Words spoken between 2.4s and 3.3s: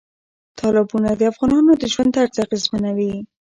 اغېزمنوي.